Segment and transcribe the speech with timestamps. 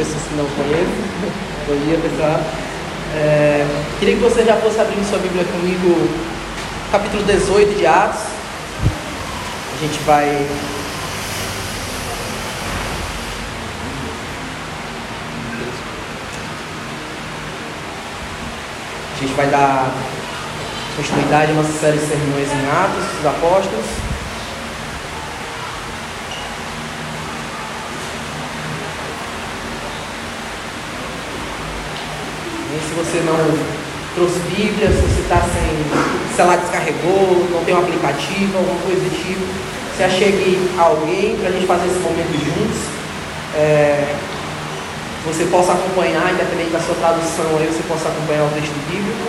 [0.00, 0.86] pessoas que não conhecem.
[1.68, 2.40] Bom dia, pessoal.
[3.14, 3.66] É,
[3.98, 6.08] queria que você já fosse abrindo sua Bíblia comigo,
[6.90, 8.22] capítulo 18 de Atos.
[9.74, 10.46] A gente vai.
[19.12, 19.92] A gente vai dar
[20.96, 24.09] continuidade à nossa série de sermões em Atos dos Apóstolos.
[33.00, 33.40] Você não
[34.14, 39.00] trouxe Bíblia, se você está sem, sei lá, descarregou, não tem um aplicativo, alguma coisa
[39.00, 39.46] do tipo,
[39.96, 42.80] se achegue alguém para a gente fazer esse momento juntos.
[43.56, 44.14] É,
[45.24, 49.24] você possa acompanhar, independente da sua tradução, aí você possa acompanhar o texto bíblico.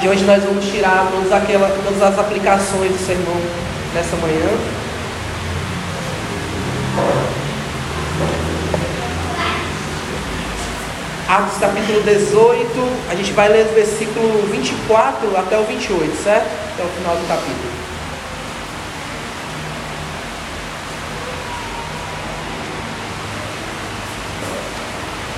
[0.00, 3.34] De onde nós vamos tirar todas, aquela, todas as aplicações do sermão
[3.94, 4.50] nessa manhã.
[11.28, 12.68] Atos capítulo 18,
[13.10, 16.46] a gente vai ler do versículo 24 até o 28, certo?
[16.72, 17.86] Até o final do capítulo.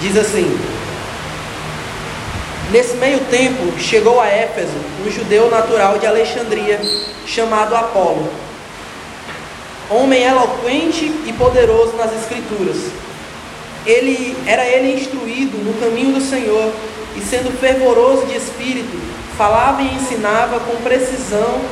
[0.02, 0.60] Diz assim:
[2.70, 4.76] Nesse meio tempo chegou a Éfeso
[5.06, 6.78] um judeu natural de Alexandria,
[7.26, 8.30] chamado Apolo,
[9.88, 13.07] homem eloquente e poderoso nas Escrituras.
[13.88, 16.70] Ele era ele instruído no caminho do Senhor
[17.16, 18.96] e sendo fervoroso de espírito,
[19.38, 21.62] falava e ensinava com precisão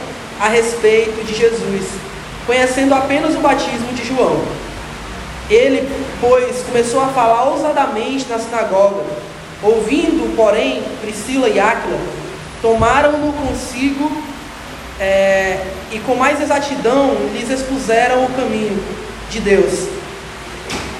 [0.40, 1.84] a respeito de Jesus,
[2.46, 4.42] conhecendo apenas o batismo de João.
[5.50, 5.86] Ele,
[6.18, 9.04] pois, começou a falar ousadamente na sinagoga.
[9.62, 11.98] Ouvindo, porém, Priscila e Áquila,
[12.62, 14.10] tomaram-no consigo
[14.98, 15.60] é,
[15.92, 18.82] e com mais exatidão lhes expuseram o caminho
[19.30, 19.88] de Deus.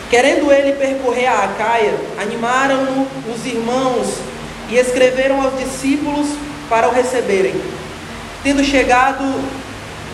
[0.08, 4.18] Querendo ele percorrer a Acaia, animaram-no os irmãos
[4.68, 6.28] e escreveram aos discípulos
[6.68, 7.54] para o receberem.
[8.44, 9.24] Tendo chegado,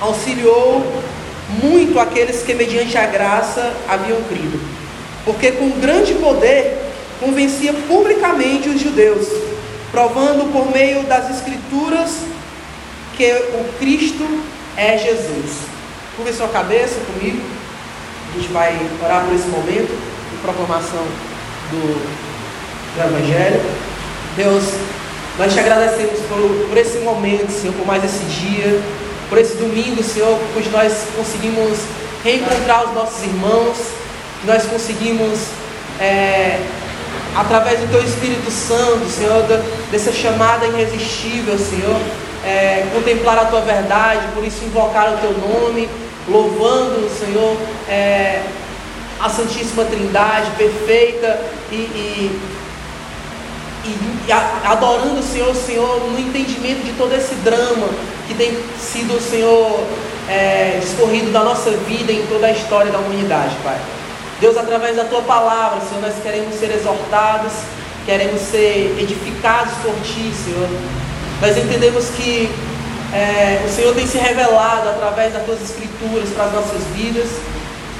[0.00, 0.82] auxiliou
[1.62, 4.58] muito aqueles que, mediante a graça, haviam crido,
[5.26, 6.78] porque com grande poder
[7.20, 9.28] convencia publicamente os judeus,
[9.90, 12.16] provando por meio das Escrituras
[13.16, 14.26] que o Cristo
[14.76, 15.58] é Jesus.
[16.16, 17.42] Curva sua cabeça comigo,
[18.34, 19.90] a gente vai orar por esse momento
[20.30, 21.04] de proclamação
[21.70, 21.94] do,
[22.94, 23.60] do Evangelho.
[24.36, 24.64] Deus,
[25.38, 28.80] nós te agradecemos por, por esse momento, Senhor, por mais esse dia
[29.32, 31.78] por esse domingo, Senhor, onde nós conseguimos
[32.22, 33.78] reencontrar os nossos irmãos,
[34.44, 35.38] nós conseguimos,
[35.98, 36.60] é,
[37.34, 39.42] através do Teu Espírito Santo, Senhor,
[39.90, 41.98] dessa chamada irresistível, Senhor,
[42.44, 45.88] é, contemplar a Tua verdade, por isso invocar o Teu nome,
[46.28, 47.56] louvando, Senhor,
[47.88, 48.42] é,
[49.20, 51.40] a Santíssima Trindade perfeita
[51.70, 52.40] e, e
[53.84, 54.32] e
[54.64, 57.88] adorando o Senhor, Senhor, no entendimento de todo esse drama
[58.28, 59.84] que tem sido, Senhor,
[60.28, 63.78] é, discorrido da nossa vida em toda a história da humanidade, Pai.
[64.40, 67.52] Deus, através da Tua palavra, Senhor, nós queremos ser exortados,
[68.06, 70.68] queremos ser edificados por Ti, Senhor.
[71.40, 72.48] Nós entendemos que
[73.12, 77.28] é, o Senhor tem se revelado através das Tuas Escrituras para as nossas vidas.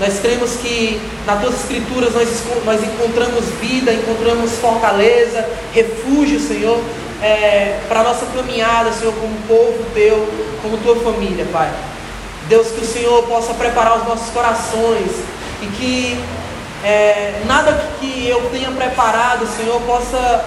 [0.00, 2.28] Nós cremos que nas tuas escrituras nós,
[2.64, 6.80] nós encontramos vida, encontramos fortaleza, refúgio, Senhor,
[7.22, 10.28] é, para a nossa caminhada, Senhor, como povo teu,
[10.62, 11.70] como tua família, Pai.
[12.48, 15.12] Deus, que o Senhor possa preparar os nossos corações
[15.60, 16.18] e que
[16.82, 20.44] é, nada que eu tenha preparado, Senhor, possa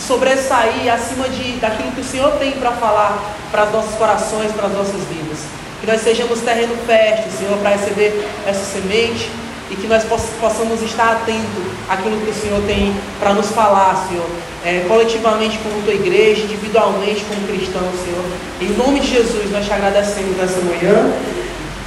[0.00, 4.66] sobressair acima de, daquilo que o Senhor tem para falar para os nossos corações, para
[4.66, 5.38] as nossas vidas.
[5.80, 9.30] Que nós sejamos terreno fértil, Senhor, para receber essa semente
[9.70, 14.26] e que nós possamos estar atentos àquilo que o Senhor tem para nos falar, Senhor,
[14.64, 18.24] é, coletivamente como tua igreja, individualmente como cristãos, Senhor.
[18.60, 21.12] Em nome de Jesus, nós te agradecemos nessa manhã.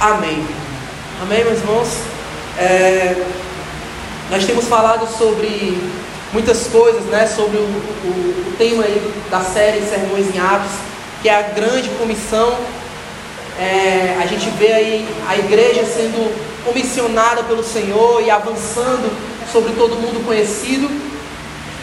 [0.00, 0.44] Amém.
[1.22, 1.88] Amém, meus irmãos?
[2.58, 3.16] É,
[4.30, 5.78] nós temos falado sobre
[6.32, 7.26] muitas coisas, né?
[7.26, 8.84] Sobre o, o, o tema
[9.30, 10.72] da série Sermões em Atos,
[11.22, 12.56] que é a grande comissão
[13.58, 16.32] é, a gente vê aí a igreja sendo
[16.64, 19.10] comissionada pelo Senhor e avançando
[19.52, 20.88] sobre todo mundo conhecido.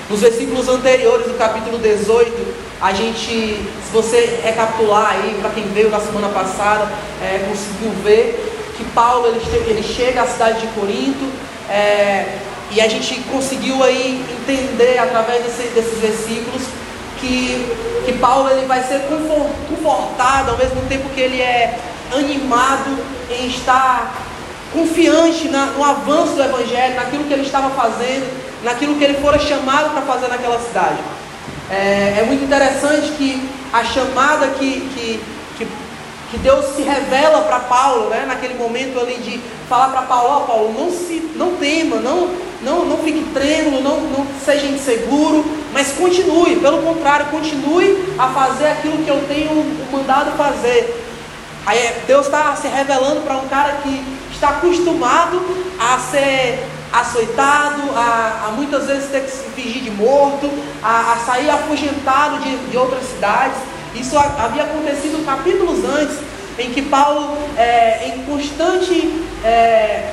[0.09, 2.31] Nos versículos anteriores do capítulo 18,
[2.80, 6.89] a gente, se você recapitular aí, para quem veio na semana passada,
[7.21, 8.39] é, conseguiu ver
[8.77, 11.30] que Paulo ele, ele chega à cidade de Corinto
[11.69, 12.38] é,
[12.71, 16.63] e a gente conseguiu aí entender através desse, desses versículos
[17.19, 17.65] que,
[18.06, 19.01] que Paulo ele vai ser
[19.69, 21.77] confortado ao mesmo tempo que ele é
[22.13, 22.97] animado
[23.29, 24.13] em estar
[24.73, 28.27] confiante na, no avanço do Evangelho, naquilo que ele estava fazendo,
[28.63, 30.97] naquilo que ele fora chamado para fazer naquela cidade.
[31.69, 33.41] É, é, muito interessante que
[33.73, 35.23] a chamada que, que,
[36.35, 40.47] que, Deus se revela para Paulo, né, naquele momento ali de falar para Paulo, oh,
[40.47, 42.29] Paulo, não, se, não tema, não,
[42.61, 48.67] não, não fique trêmulo, não, não seja inseguro, mas continue, pelo contrário, continue a fazer
[48.67, 49.51] aquilo que eu tenho
[49.91, 51.03] mandado fazer.
[51.65, 55.41] Aí é, Deus está se revelando para um cara que está acostumado
[55.79, 60.49] a ser açoitado, a, a, muitas vezes ter que se fingir de morto,
[60.83, 63.57] a, a sair afugentado de, de, outras cidades.
[64.00, 66.18] Isso havia acontecido capítulos antes,
[66.59, 70.12] em que Paulo, é, em constante é,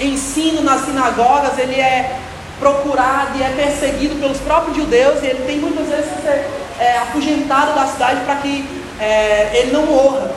[0.00, 2.18] ensino nas sinagogas, ele é
[2.58, 6.48] procurado e é perseguido pelos próprios judeus, e ele tem muitas vezes que ser
[6.78, 8.68] é, afugentado da cidade para que
[9.00, 10.30] é, ele não morra.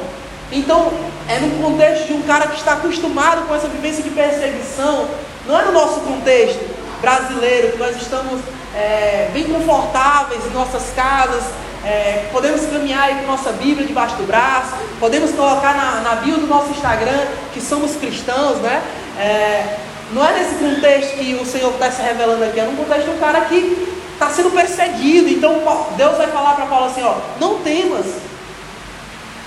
[0.52, 0.94] Então,
[1.28, 5.08] é no contexto de um cara que está acostumado com essa vivência de perseguição,
[5.48, 6.64] não é no nosso contexto
[7.02, 8.40] brasileiro, que nós estamos
[8.76, 11.44] é, bem confortáveis em nossas casas,
[11.86, 16.48] é, podemos caminhar com nossa Bíblia debaixo do braço, podemos colocar na, na bio do
[16.48, 18.82] nosso Instagram que somos cristãos, né?
[19.20, 19.78] É,
[20.14, 23.12] não é nesse contexto que o Senhor está se revelando aqui, é no contexto de
[23.12, 25.28] um cara que está sendo perseguido.
[25.28, 25.62] Então
[25.98, 28.06] Deus vai falar para Paulo assim: ó, não temas,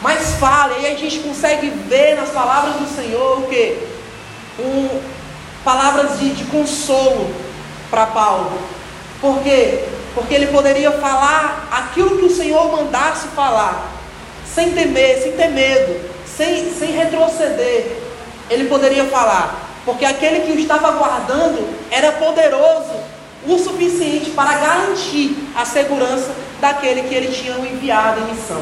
[0.03, 0.75] mas fale.
[0.81, 3.79] E aí a gente consegue ver nas palavras do Senhor o que?
[4.59, 5.01] Um,
[5.65, 7.31] palavras de, de consolo
[7.91, 8.76] para Paulo.
[9.21, 9.85] Por quê?
[10.15, 13.91] Porque ele poderia falar aquilo que o Senhor mandasse falar,
[14.55, 17.99] sem temer, sem ter medo, sem, sem retroceder.
[18.49, 22.95] Ele poderia falar, porque aquele que o estava guardando era poderoso
[23.47, 26.31] o suficiente para garantir a segurança
[26.61, 28.61] daquele que ele tinha enviado em missão.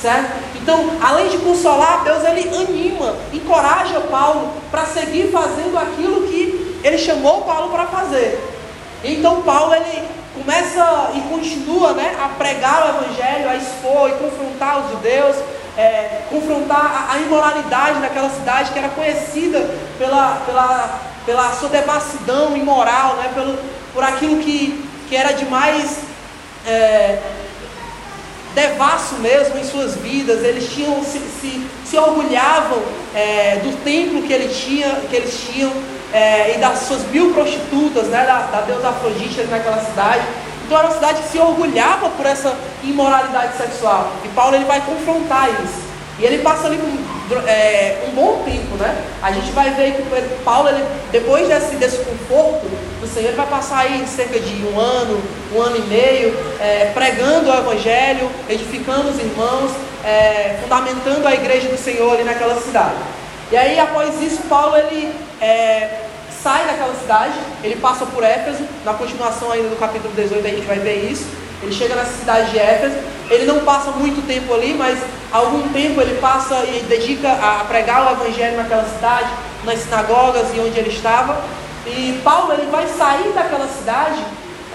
[0.00, 0.30] Certo?
[0.60, 6.98] Então, além de consolar, Deus ele anima, encoraja Paulo para seguir fazendo aquilo que ele
[6.98, 8.55] chamou Paulo para fazer.
[9.04, 10.02] Então, Paulo ele
[10.34, 15.36] começa e continua né, a pregar o evangelho, a expor e confrontar os judeus,
[15.76, 22.56] é, confrontar a, a, imoralidade daquela cidade que era conhecida pela, pela, pela sua devassidão
[22.56, 23.58] imoral, né, pelo,
[23.92, 25.98] por aquilo que, que era de mais.
[26.66, 27.18] É,
[28.56, 32.82] devasso mesmo em suas vidas, eles tinham, se, se, se orgulhavam
[33.14, 35.70] é, do templo que, ele tinha, que eles tinham
[36.12, 40.22] é, e das suas mil prostitutas, né, da, da deusa Afrodite naquela cidade.
[40.64, 44.12] Então era uma cidade que se orgulhava por essa imoralidade sexual.
[44.24, 45.86] E Paulo ele vai confrontar isso.
[46.18, 48.96] E ele passa ali um, é, um bom tempo, né?
[49.22, 50.02] A gente vai ver que
[50.42, 50.82] Paulo, ele,
[51.12, 52.66] depois desse desconforto
[53.00, 55.22] do Senhor, ele vai passar aí cerca de um ano,
[55.54, 59.72] um ano e meio, é, pregando o Evangelho, edificando os irmãos,
[60.02, 62.94] é, fundamentando a igreja do Senhor ali naquela cidade.
[63.50, 66.06] E aí, após isso, Paulo ele é,
[66.42, 70.66] sai daquela cidade, ele passa por Éfeso, na continuação ainda do capítulo 18 a gente
[70.66, 71.26] vai ver isso.
[71.62, 72.96] Ele chega nessa cidade de Éfeso,
[73.30, 74.98] ele não passa muito tempo ali, mas
[75.32, 79.30] algum tempo ele passa e dedica a pregar o evangelho naquela cidade,
[79.64, 81.42] nas sinagogas e onde ele estava.
[81.86, 84.22] E Paulo ele vai sair daquela cidade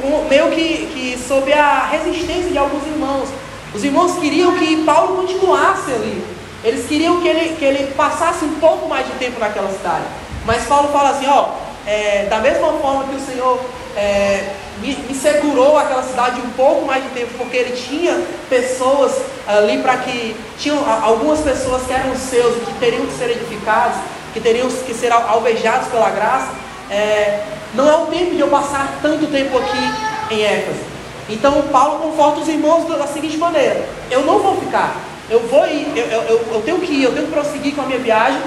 [0.01, 3.29] com, meio que, que sob a resistência de alguns irmãos.
[3.73, 6.40] Os irmãos queriam que Paulo continuasse ali.
[6.63, 10.05] Eles queriam que ele, que ele passasse um pouco mais de tempo naquela cidade.
[10.45, 11.49] Mas Paulo fala assim, ó,
[11.85, 13.59] é, da mesma forma que o Senhor
[13.95, 19.13] é, me, me, segurou aquela cidade um pouco mais de tempo, porque ele tinha pessoas
[19.47, 20.35] ali para que.
[20.57, 23.97] Tinham algumas pessoas que eram seus e que teriam que ser edificados,
[24.33, 26.49] que teriam que ser alvejados pela graça.
[26.89, 30.91] É, não é o tempo de eu passar tanto tempo aqui em Éfeso.
[31.29, 34.95] Então Paulo conforta os irmãos da seguinte maneira: eu não vou ficar,
[35.31, 37.85] eu vou ir, eu, eu, eu tenho que ir, eu tenho que prosseguir com a
[37.85, 38.41] minha viagem,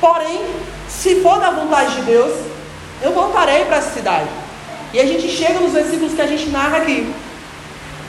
[0.00, 0.40] porém,
[0.88, 2.32] se for da vontade de Deus,
[3.02, 4.28] eu voltarei para essa cidade.
[4.92, 7.12] E a gente chega nos versículos que a gente narra aqui,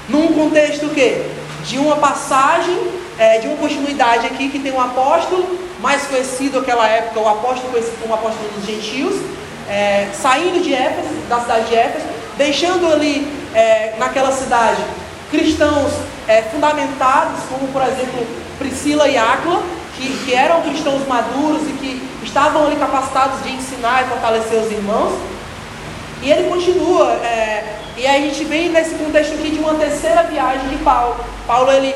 [0.07, 1.25] num contexto que
[1.65, 2.77] de uma passagem,
[3.17, 7.71] é, de uma continuidade aqui que tem um apóstolo mais conhecido naquela época, o apóstolo
[7.71, 9.15] conhecido como apóstolo dos gentios,
[9.67, 12.05] é, saindo de Éfeso, da cidade de Éfeso,
[12.37, 14.81] deixando ali é, naquela cidade
[15.29, 15.91] cristãos
[16.29, 18.25] é, fundamentados, como por exemplo
[18.59, 19.63] Priscila e Áquila,
[19.97, 24.71] que, que eram cristãos maduros e que estavam ali capacitados de ensinar e fortalecer os
[24.71, 25.19] irmãos.
[26.21, 30.69] E ele continua, é, e a gente vem nesse contexto aqui de uma terceira viagem
[30.69, 31.15] de Paulo.
[31.47, 31.95] Paulo ele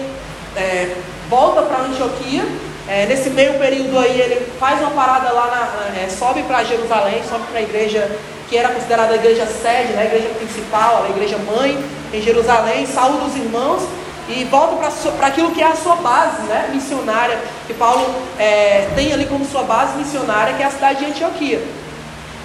[0.55, 0.95] é,
[1.29, 2.43] volta para Antioquia,
[2.87, 7.21] é, nesse meio período aí ele faz uma parada lá, na, é, sobe para Jerusalém,
[7.29, 8.09] sobe para a igreja
[8.49, 11.77] que era considerada a igreja sede, né, a igreja principal, a igreja mãe
[12.11, 13.83] em Jerusalém, saúda os irmãos,
[14.29, 17.37] e volta para aquilo que é a sua base né, missionária,
[17.67, 18.05] que Paulo
[18.39, 21.61] é, tem ali como sua base missionária, que é a cidade de Antioquia,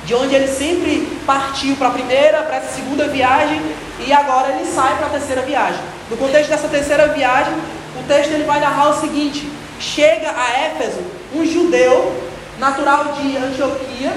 [0.04, 3.60] de onde ele sempre partiu para a primeira, para essa segunda viagem
[4.04, 5.80] e agora ele sai para a terceira viagem.
[6.10, 7.52] No contexto dessa terceira viagem,
[7.98, 11.00] o texto ele vai narrar o seguinte: chega a Éfeso
[11.34, 12.12] um judeu
[12.58, 14.12] natural de Antioquia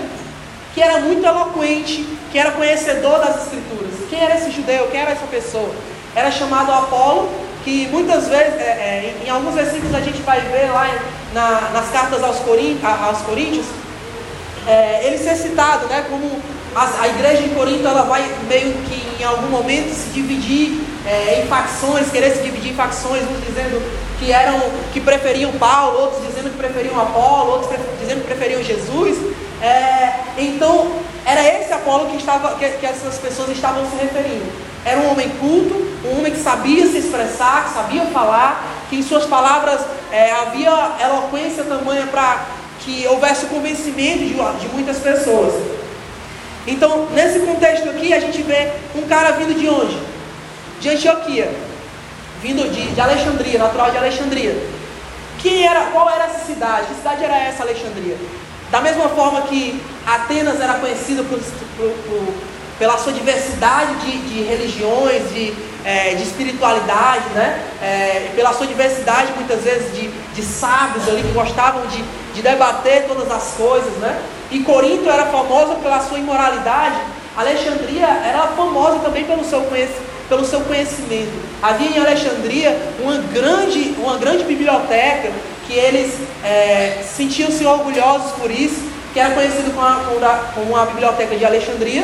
[0.74, 3.92] que era muito eloquente, que era conhecedor das escrituras.
[4.10, 4.88] Quem era esse judeu?
[4.90, 5.70] Quem era essa pessoa?
[6.16, 7.30] Era chamado Apolo
[7.64, 10.88] que muitas vezes, é, é, em alguns versículos a gente vai ver lá
[11.34, 13.66] na, nas cartas aos, aos Coríntios,
[14.68, 16.40] é, ele ser citado né, como
[16.76, 21.42] a, a, igreja em Corinto ela vai meio que em algum momento se dividir é,
[21.42, 23.82] em facções, querer se dividir em facções, uns dizendo
[24.20, 24.60] que eram
[24.94, 29.18] que preferiam Paulo, outros dizendo que preferiam Apolo, outros dizendo que preferiam Jesus.
[29.62, 30.92] É, então
[31.26, 34.46] era esse Apolo que, estava, que, que essas pessoas estavam se referindo.
[34.86, 39.04] Era um homem culto, um homem que sabia se expressar, que sabia falar, que em
[39.04, 39.82] suas palavras
[40.12, 42.46] é, havia eloquência tamanha para
[42.80, 45.54] que houvesse o convencimento de, de muitas pessoas.
[46.66, 49.98] Então, nesse contexto aqui, a gente vê um cara vindo de onde?
[50.80, 51.52] De Antioquia,
[52.42, 54.56] vindo de, de Alexandria, natural de Alexandria.
[55.40, 56.88] Quem era, qual era essa cidade?
[56.88, 58.16] Que cidade era essa, Alexandria?
[58.72, 61.40] Da mesma forma que Atenas era conhecida por,
[61.78, 62.34] por, por
[62.82, 65.54] pela sua diversidade de, de religiões, de,
[65.84, 67.64] é, de espiritualidade, né?
[67.82, 73.06] É, pela sua diversidade muitas vezes de, de sábios ali que gostavam de, de debater
[73.08, 74.22] todas as coisas, né?
[74.52, 76.98] E Corinto era famosa pela sua imoralidade,
[77.36, 79.62] Alexandria era famosa também pelo seu,
[80.28, 81.32] pelo seu conhecimento.
[81.62, 85.32] Havia em Alexandria uma grande, uma grande biblioteca
[85.66, 88.82] que eles é, sentiam-se orgulhosos por isso,
[89.14, 90.20] que era conhecido como
[90.54, 92.04] como a Biblioteca de Alexandria,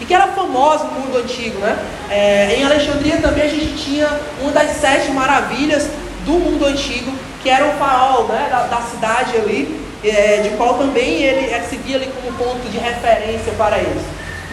[0.00, 1.58] e que era famosa no mundo antigo.
[1.58, 1.78] Né?
[2.10, 4.08] É, em Alexandria também a gente tinha
[4.40, 5.88] uma das sete maravilhas
[6.24, 10.74] do mundo antigo, que era o farol né, da, da cidade ali, é, de qual
[10.74, 14.02] também ele é, seguia ali como ponto de referência para eles.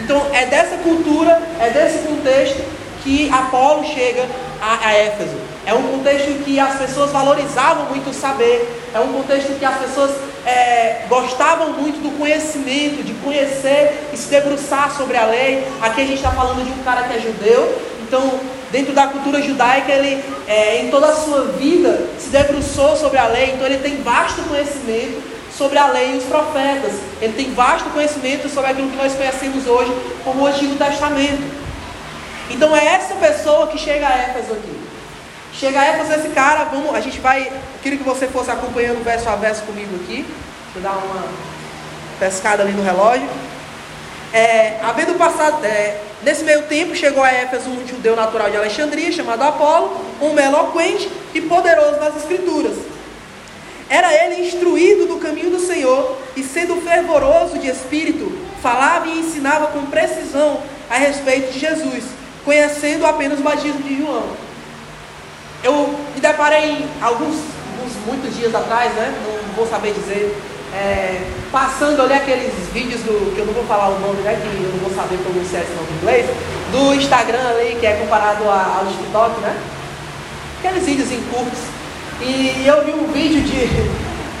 [0.00, 2.62] Então é dessa cultura, é desse contexto
[3.02, 4.26] que Apolo chega
[4.60, 5.36] a, a Éfeso.
[5.64, 9.58] É um contexto em que as pessoas valorizavam muito o saber, é um contexto em
[9.58, 10.10] que as pessoas
[10.44, 15.64] é, gostavam muito do conhecimento, de conhecer e se debruçar sobre a lei.
[15.80, 17.80] Aqui a gente está falando de um cara que é judeu,
[18.12, 18.40] então,
[18.70, 23.26] dentro da cultura judaica, ele, é, em toda a sua vida, se debruçou sobre a
[23.26, 25.22] lei, então ele tem vasto conhecimento
[25.56, 26.92] sobre a lei e os profetas.
[27.22, 29.90] Ele tem vasto conhecimento sobre aquilo que nós conhecemos hoje
[30.24, 31.42] como o Antigo Testamento.
[32.50, 34.81] Então é essa pessoa que chega a Éfeso aqui.
[35.62, 37.52] Chega Éfeso esse cara, vamos, a gente vai.
[37.84, 40.26] Queria que você fosse acompanhando verso a verso comigo aqui.
[40.74, 41.24] Deixa eu dar uma
[42.18, 43.28] pescada ali no relógio.
[44.32, 49.12] É, havendo passado, é, nesse meio tempo, chegou a Éfeso um judeu natural de Alexandria,
[49.12, 52.76] chamado Apolo, um eloquente e poderoso nas Escrituras.
[53.88, 59.68] Era ele instruído do caminho do Senhor e, sendo fervoroso de espírito, falava e ensinava
[59.68, 62.02] com precisão a respeito de Jesus,
[62.44, 64.41] conhecendo apenas o batismo de João.
[65.62, 67.36] Eu me deparei alguns,
[67.76, 69.14] alguns muitos dias atrás, né?
[69.24, 70.36] Não vou saber dizer.
[70.74, 74.34] É, passando ali aqueles vídeos do, que eu não vou falar o nome, né?
[74.40, 76.26] Que eu não vou saber pronunciar esse nome em inglês,
[76.72, 79.56] do Instagram ali, que é comparado ao TikTok, né?
[80.58, 81.58] Aqueles vídeos em curtos.
[82.20, 83.66] E eu vi um vídeo de.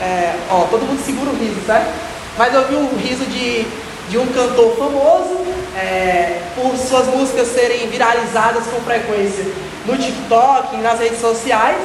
[0.00, 1.92] É, ó, todo mundo segura o riso, certo?
[2.38, 3.66] Mas eu vi um riso de,
[4.08, 5.44] de um cantor famoso,
[5.76, 9.44] é, por suas músicas serem viralizadas com frequência
[9.86, 11.80] no TikTok, nas redes sociais,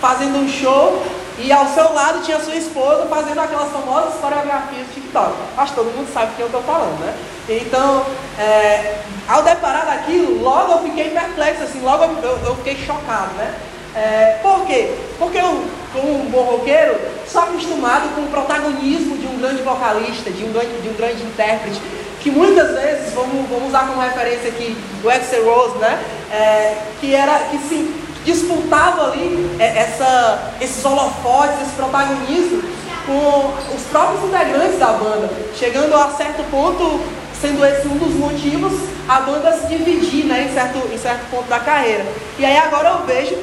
[0.00, 1.02] fazendo um show
[1.38, 5.32] e ao seu lado tinha sua esposa fazendo aquelas famosas coreografias do TikTok.
[5.56, 7.14] Acho que todo mundo sabe quem eu estou falando, né?
[7.48, 8.04] Então,
[8.38, 13.54] é, ao deparar daquilo, logo eu fiquei perplexo, assim, logo eu, eu fiquei chocado, né?
[13.94, 14.94] É, por quê?
[15.18, 16.96] Porque eu, como um bom roqueiro,
[17.26, 21.22] sou acostumado com o protagonismo de um grande vocalista, de um grande, de um grande
[21.22, 21.80] intérprete,
[22.20, 26.02] que muitas vezes, vamos, vamos usar como referência aqui o Axel Rose, né?
[26.30, 32.62] É, que era que se disputava ali é, essa, esses holofotes, esse protagonismo
[33.06, 37.00] com os próprios integrantes da banda, chegando a certo ponto,
[37.40, 38.72] sendo esse um dos motivos,
[39.08, 42.04] a banda se dividir né, em, certo, em certo ponto da carreira.
[42.38, 43.36] E aí agora eu vejo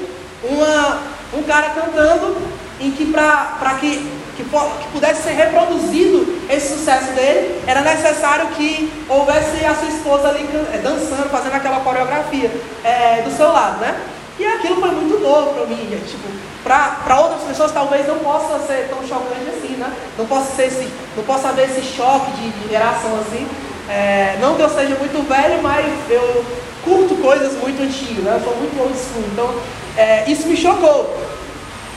[0.44, 1.00] uma,
[1.34, 2.38] um cara cantando
[2.80, 8.92] em que para que que, que pudesse ser reproduzido esse sucesso dele, era necessário que
[9.10, 12.52] houvesse a sua esposa ali eh, dançando, fazendo aquela coreografia
[12.84, 14.00] é, do seu lado, né?
[14.40, 16.12] E aquilo foi muito novo para mim, gente.
[16.12, 16.30] Tipo,
[16.64, 19.92] para outras pessoas talvez não possa ser tão chocante assim, né?
[20.18, 23.48] Não possa, ser esse, não possa haver esse choque de, de geração assim.
[23.90, 26.46] É, não que eu seja muito velho, mas eu
[26.84, 28.36] curto coisas muito antigas, né?
[28.36, 29.24] eu sou muito old school.
[29.34, 29.56] Então,
[29.98, 31.18] é, isso me chocou.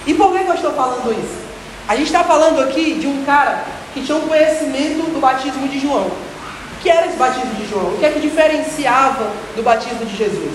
[0.06, 1.39] E por que eu estou falando isso?
[1.90, 5.80] A gente está falando aqui de um cara que tinha um conhecimento do batismo de
[5.80, 6.06] João.
[6.06, 7.87] O que era esse batismo de João?
[7.87, 10.54] O que é que diferenciava do batismo de Jesus?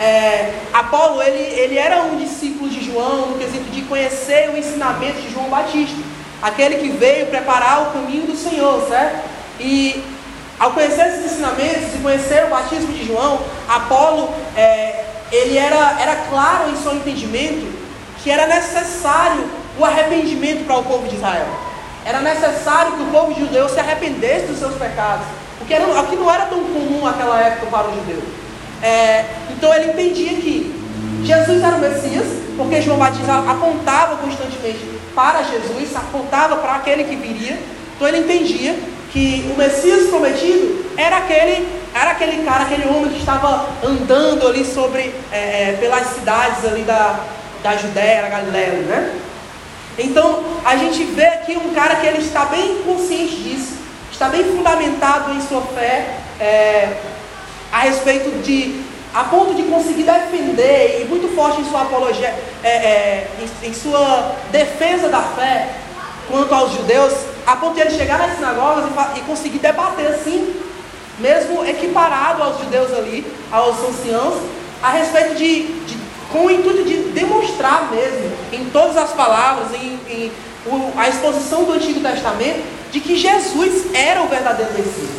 [0.00, 5.20] É, Apolo, ele, ele era um discípulo de João no quesito de conhecer o ensinamento
[5.20, 6.00] de João Batista.
[6.40, 9.28] Aquele que veio preparar o caminho do Senhor, certo?
[9.60, 10.02] E
[10.58, 16.16] ao conhecer esses ensinamentos e conhecer o batismo de João, Apolo, é, ele era, era
[16.30, 17.70] claro em seu entendimento
[18.22, 21.46] que era necessário o arrependimento para o povo de Israel.
[22.04, 25.24] Era necessário que o povo judeu se arrependesse dos seus pecados,
[25.58, 28.22] porque era, aqui não era tão comum naquela época para o judeu.
[28.82, 30.82] É, então ele entendia que
[31.22, 32.26] Jesus era o Messias,
[32.56, 34.80] porque João Batista apontava constantemente
[35.14, 37.58] para Jesus, apontava para aquele que viria.
[37.94, 38.76] Então ele entendia
[39.12, 44.64] que o Messias prometido era aquele, era aquele cara, aquele homem que estava andando ali
[44.64, 47.20] sobre, é, é pelas cidades ali da,
[47.62, 49.12] da Judéia, da Galiléia, né?
[49.98, 53.74] Então, a gente vê aqui um cara que ele está bem consciente disso,
[54.10, 56.96] está bem fundamentado em sua fé é,
[57.70, 58.82] a respeito de,
[59.14, 63.74] a ponto de conseguir defender e muito forte em sua apologia, é, é, em, em,
[63.74, 65.68] sua defesa da fé
[66.30, 67.12] quanto aos judeus,
[67.46, 70.54] a ponto de ele chegar nas sinagogas e, e conseguir debater assim,
[71.18, 74.40] mesmo equiparado aos judeus ali, aos anciãos,
[74.82, 76.01] a respeito de, de
[76.32, 80.32] com o intuito de demonstrar mesmo, em todas as palavras, em, em
[80.96, 85.10] a exposição do Antigo Testamento, de que Jesus era o verdadeiro Messias.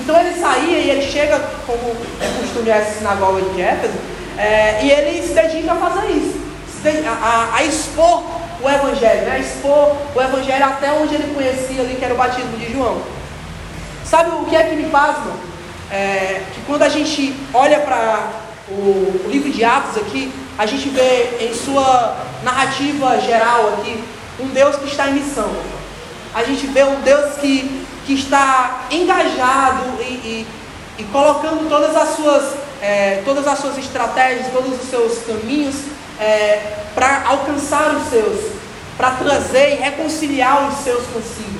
[0.00, 3.94] Então ele saía e ele chega, como é costume essa sinagoga de Éfeso,
[4.36, 6.40] é, e ele se dedica a fazer isso,
[7.06, 8.24] a, a, a, expor
[8.62, 9.32] o Evangelho, né?
[9.32, 13.02] a expor o Evangelho até onde ele conhecia ali, que era o batismo de João.
[14.04, 15.32] Sabe o que é que me pasma?
[15.90, 20.88] É, que quando a gente olha para o, o livro de Atos aqui, a gente
[20.88, 24.02] vê em sua narrativa geral aqui
[24.40, 25.50] um Deus que está em missão.
[26.34, 30.46] A gente vê um Deus que, que está engajado e, e,
[30.98, 35.74] e colocando todas as suas é, todas as suas estratégias, todos os seus caminhos
[36.20, 38.52] é, para alcançar os seus,
[38.96, 41.58] para trazer e reconciliar os seus consigo.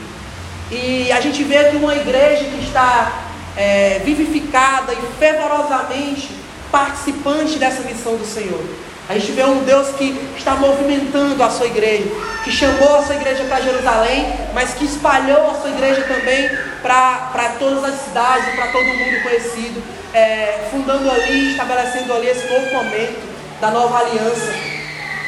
[0.71, 3.13] E a gente vê aqui uma igreja que está
[3.57, 6.38] é, vivificada e fervorosamente
[6.71, 8.63] participante dessa missão do Senhor.
[9.09, 12.05] A gente vê um Deus que está movimentando a sua igreja,
[12.45, 16.51] que chamou a sua igreja para Jerusalém, mas que espalhou a sua igreja também
[16.83, 22.71] para todas as cidades, para todo mundo conhecido, é, fundando ali, estabelecendo ali esse novo
[22.71, 23.19] momento
[23.59, 24.53] da nova aliança,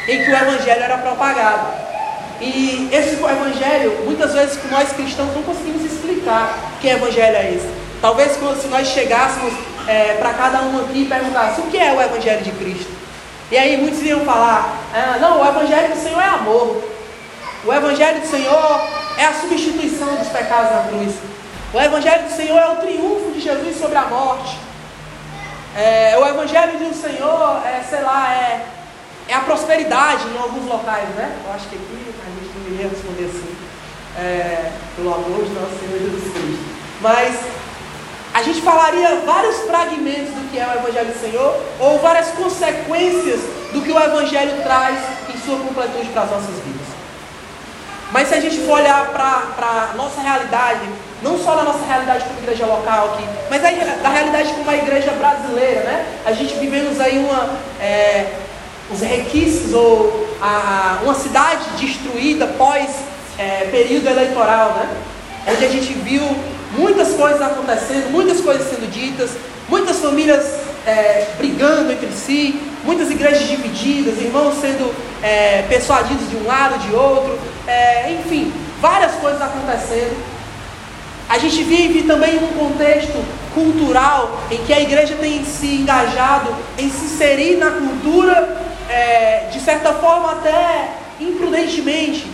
[0.06, 1.72] em que o Evangelho era propagado.
[2.38, 7.68] E esse Evangelho, muitas vezes nós cristãos não conseguimos explicar que Evangelho é esse.
[8.02, 9.54] Talvez se nós chegássemos
[9.86, 12.90] é, para cada um aqui e perguntasse o que é o Evangelho de Cristo.
[13.50, 16.82] E aí muitos iriam falar, ah, não, o Evangelho do Senhor é amor.
[17.64, 18.88] O Evangelho do Senhor
[19.18, 21.14] é a substituição dos pecados na cruz.
[21.74, 24.56] O Evangelho do Senhor é o triunfo de Jesus sobre a morte.
[25.76, 28.66] É, o Evangelho do Senhor é, sei lá, é,
[29.28, 31.36] é a prosperidade em alguns locais, né?
[31.44, 33.56] Eu acho que aqui a gente não iria responder assim,
[34.18, 36.64] é, pelo amor de nosso Senhor Jesus Cristo.
[37.00, 37.36] Mas
[38.40, 43.38] a gente falaria vários fragmentos do que é o Evangelho do Senhor, ou várias consequências
[43.70, 44.98] do que o Evangelho traz
[45.28, 46.88] em sua completude para as nossas vidas.
[48.10, 50.80] Mas se a gente for olhar para a nossa realidade,
[51.22, 55.10] não só na nossa realidade como igreja local aqui, mas da realidade como a igreja
[55.12, 56.06] brasileira, né?
[56.24, 58.32] A gente vivemos aí uma, é,
[58.90, 62.88] os requisitos ou a, uma cidade destruída pós
[63.38, 64.96] é, período eleitoral, né?
[65.46, 66.22] Onde a gente viu
[66.72, 69.30] muitas coisas acontecendo, muitas coisas sendo ditas,
[69.68, 70.44] muitas famílias
[70.86, 76.94] é, brigando entre si, muitas igrejas divididas, irmãos sendo é, persuadidos de um lado, de
[76.94, 80.16] outro, é, enfim, várias coisas acontecendo.
[81.28, 86.90] A gente vive também um contexto cultural em que a igreja tem se engajado em
[86.90, 90.88] se inserir na cultura, é, de certa forma até
[91.20, 92.26] imprudentemente,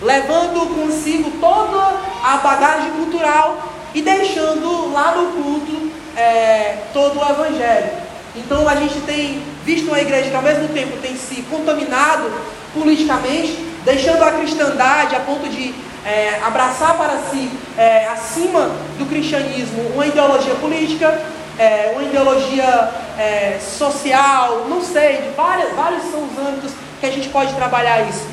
[0.00, 7.90] levando consigo toda a bagagem cultural e deixando lá no culto é, todo o evangelho.
[8.34, 12.30] Então a gente tem visto uma igreja que ao mesmo tempo tem se contaminado
[12.72, 15.74] politicamente, deixando a cristandade a ponto de
[16.04, 21.20] é, abraçar para si, é, acima do cristianismo, uma ideologia política,
[21.58, 27.10] é, uma ideologia é, social, não sei, de várias, vários são os âmbitos que a
[27.10, 28.26] gente pode trabalhar isso.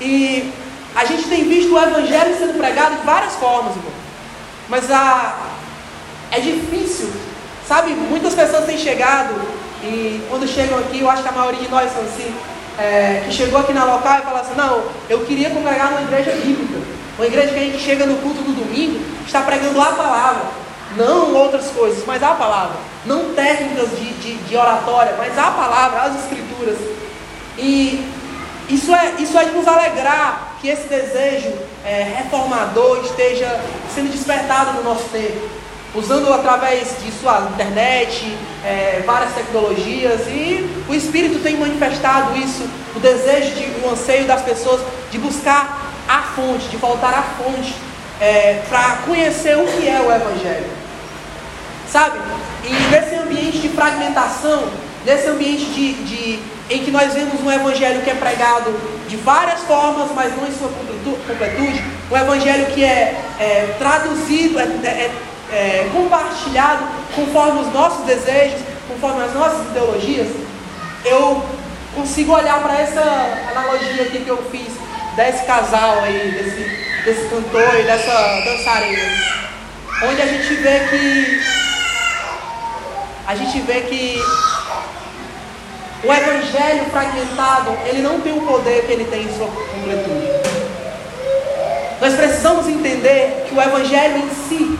[0.00, 0.52] E
[0.94, 3.95] a gente tem visto o evangelho sendo pregado de várias formas, irmão.
[4.68, 5.36] Mas a,
[6.30, 7.10] É difícil,
[7.66, 7.92] sabe?
[7.92, 9.34] Muitas pessoas têm chegado
[9.82, 12.34] e quando chegam aqui, eu acho que a maioria de nós são assim,
[12.78, 16.32] é, que chegou aqui na local e fala assim, não, eu queria congregar numa igreja
[16.32, 16.78] bíblica.
[17.16, 20.42] Uma igreja que a gente chega no culto do domingo, está pregando a palavra.
[20.96, 22.76] Não outras coisas, mas a palavra.
[23.04, 26.76] Não técnicas de, de, de oratória, mas a palavra, as escrituras.
[27.56, 28.04] E
[28.68, 31.52] isso é, isso é de nos alegrar que esse desejo
[31.86, 33.60] é, reformador esteja
[33.94, 35.48] sendo despertado no nosso tempo.
[35.94, 43.00] Usando através de sua internet, é, várias tecnologias, e o Espírito tem manifestado isso, o
[43.00, 47.74] desejo, de, o anseio das pessoas de buscar a fonte, de voltar à fonte,
[48.20, 50.70] é, para conhecer o que é o Evangelho.
[51.90, 52.18] Sabe?
[52.64, 54.64] E nesse ambiente de fragmentação,
[55.06, 58.74] nesse ambiente de, de em que nós vemos um evangelho que é pregado
[59.08, 64.64] de várias formas, mas não em sua completude, um evangelho que é, é traduzido, é,
[64.64, 65.10] é,
[65.52, 70.26] é, compartilhado conforme os nossos desejos, conforme as nossas ideologias,
[71.04, 71.40] eu
[71.94, 73.00] consigo olhar para essa
[73.52, 74.72] analogia aqui que eu fiz
[75.14, 79.02] desse casal aí, desse, desse cantor e dessa dançarina,
[80.02, 81.40] onde a gente vê que
[83.28, 84.20] a gente vê que
[86.04, 90.26] o evangelho fragmentado, ele não tem o poder que ele tem em sua completude.
[92.00, 94.78] Nós precisamos entender que o evangelho em si,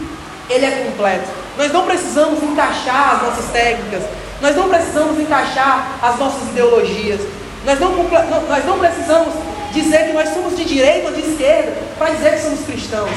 [0.51, 1.29] ele é completo.
[1.57, 4.03] Nós não precisamos encaixar as nossas técnicas,
[4.41, 7.21] nós não precisamos encaixar as nossas ideologias,
[7.65, 9.35] nós não, nós não precisamos
[9.73, 13.11] dizer que nós somos de direita ou de esquerda para dizer que somos cristãos.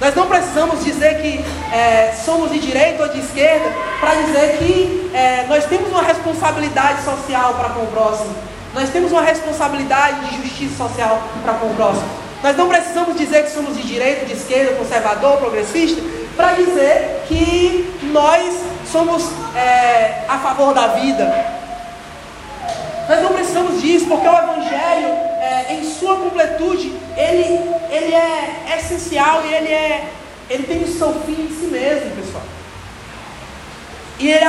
[0.00, 5.10] Nós não precisamos dizer que é, somos de direita ou de esquerda para dizer que
[5.12, 8.34] é, nós temos uma responsabilidade social para com o próximo.
[8.74, 12.08] Nós temos uma responsabilidade de justiça social para com o próximo.
[12.42, 16.00] Nós não precisamos dizer que somos de direita, de esquerda, conservador, progressista,
[16.34, 18.54] para dizer que nós
[18.90, 21.60] somos é, a favor da vida.
[23.06, 29.42] Nós não precisamos disso, porque o Evangelho, é, em sua completude, ele, ele é essencial
[29.46, 30.08] e ele, é,
[30.50, 32.44] ele tem o seu fim em si mesmo, pessoal.
[34.18, 34.44] E, ele,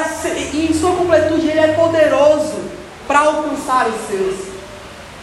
[0.54, 2.60] e em sua completude, ele é poderoso
[3.08, 4.52] para alcançar os seus.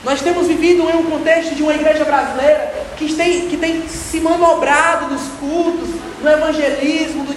[0.05, 4.21] Nós temos vivido em um contexto de uma igreja brasileira que tem, que tem se
[4.21, 5.91] manobrado nos cultos,
[6.23, 7.35] no evangelismo, no,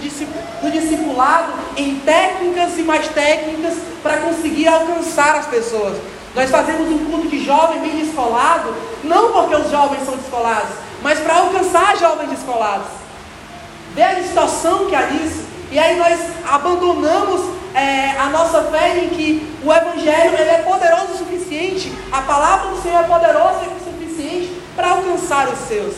[0.63, 5.97] no discipulado, em técnicas e mais técnicas para conseguir alcançar as pessoas.
[6.33, 10.69] Nós fazemos um culto de jovem bem descolado, não porque os jovens são descolados,
[11.01, 12.87] mas para alcançar jovens descolados.
[13.93, 15.43] Vê a distorção que há nisso.
[15.71, 17.41] E aí nós abandonamos
[17.73, 22.71] é, a nossa fé em que o Evangelho ele é poderoso o suficiente, a palavra
[22.71, 25.95] do Senhor é poderosa o suficiente para alcançar os seus.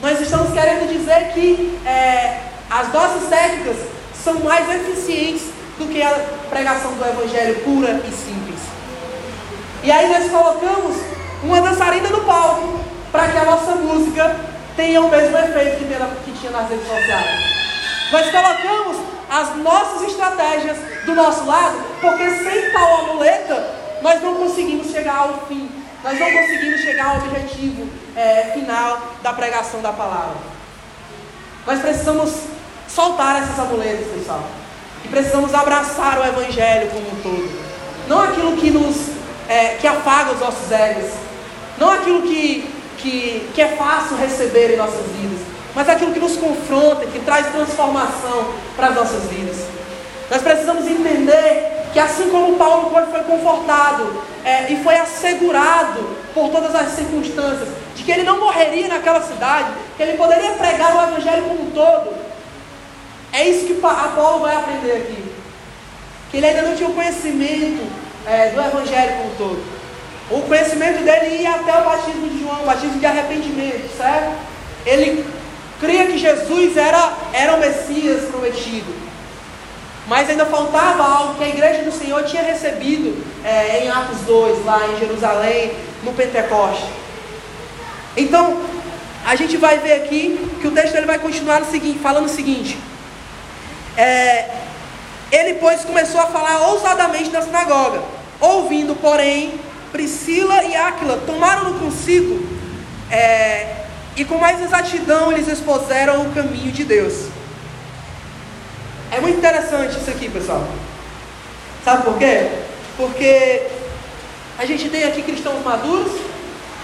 [0.00, 3.76] Nós estamos querendo dizer que é, as nossas técnicas
[4.22, 5.44] são mais eficientes
[5.78, 6.10] do que a
[6.50, 8.41] pregação do Evangelho pura e simples.
[9.82, 10.96] E aí nós colocamos
[11.42, 14.36] uma dançarina no palco para que a nossa música
[14.76, 17.52] tenha o mesmo efeito que, que tinha nas redes sociais.
[18.12, 18.96] Nós colocamos
[19.28, 25.46] as nossas estratégias do nosso lado, porque sem tal amuleta nós não conseguimos chegar ao
[25.46, 25.68] fim,
[26.04, 30.36] nós não conseguimos chegar ao objetivo é, final da pregação da palavra.
[31.66, 32.32] Nós precisamos
[32.88, 34.44] soltar essas amuletas, pessoal.
[35.04, 37.62] E precisamos abraçar o Evangelho como um todo.
[38.08, 41.10] Não aquilo que nos é, que afaga os nossos egos.
[41.78, 45.40] Não aquilo que, que, que é fácil receber em nossas vidas.
[45.74, 49.56] Mas aquilo que nos confronta, que traz transformação para as nossas vidas.
[50.30, 56.74] Nós precisamos entender que assim como Paulo foi confortado é, e foi assegurado por todas
[56.74, 61.42] as circunstâncias de que ele não morreria naquela cidade, que ele poderia pregar o Evangelho
[61.42, 62.14] como um todo,
[63.32, 65.32] é isso que Apolo vai aprender aqui.
[66.30, 67.82] Que ele ainda não tinha o conhecimento
[68.26, 69.62] é, do Evangelho como um todo.
[70.30, 74.32] O conhecimento dele ia até o batismo de João, o batismo de arrependimento, certo?
[74.86, 75.24] Ele
[75.80, 79.02] cria que Jesus era, era o Messias prometido.
[80.06, 84.64] Mas ainda faltava algo que a igreja do Senhor tinha recebido é, em Atos 2,
[84.64, 86.86] lá em Jerusalém, no Pentecoste.
[88.16, 88.60] Então,
[89.24, 92.28] a gente vai ver aqui que o texto ele vai continuar no seguinte, falando o
[92.28, 92.78] seguinte:
[93.96, 94.50] é,
[95.32, 98.02] ele, pois, começou a falar ousadamente na sinagoga.
[98.38, 99.58] Ouvindo, porém,
[99.90, 102.46] Priscila e Áquila tomaram-no consigo
[103.10, 107.28] é, e com mais exatidão eles expuseram o caminho de Deus.
[109.10, 110.66] É muito interessante isso aqui, pessoal.
[111.84, 112.50] Sabe por quê?
[112.96, 113.62] Porque
[114.58, 116.12] a gente tem aqui cristãos maduros,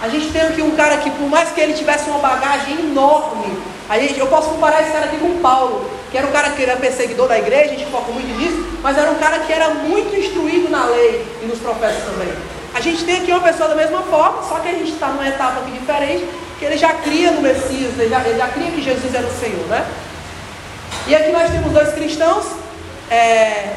[0.01, 3.57] a gente tem aqui um cara que, por mais que ele tivesse uma bagagem enorme,
[3.87, 5.17] a gente, eu posso comparar esse cara aqui.
[6.59, 9.39] Que era era perseguidor da igreja, a gente foca muito nisso, mas era um cara
[9.39, 12.27] que era muito instruído na lei e nos profetas também.
[12.73, 15.27] A gente tem aqui uma pessoa da mesma forma, só que a gente está numa
[15.27, 16.27] etapa aqui diferente,
[16.59, 19.39] que ele já cria no Messias, ele já, ele já cria que Jesus era o
[19.39, 19.87] Senhor, né?
[21.07, 22.45] E aqui nós temos dois cristãos.
[23.09, 23.75] É,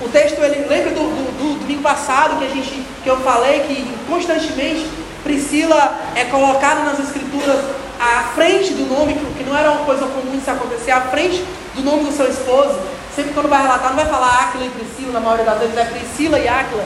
[0.00, 3.60] o texto, ele lembra do, do, do, domingo passado que, a gente, que eu falei
[3.60, 4.88] que constantemente
[5.22, 7.60] Priscila é colocada nas escrituras
[8.02, 11.82] à frente do nome, que não era uma coisa comum se acontecer, à frente do
[11.82, 12.78] nome do seu esposo.
[13.14, 15.84] Sempre quando vai relatar, não vai falar Áquila e Priscila, na maioria das vezes é
[15.84, 16.84] Priscila e Áquila.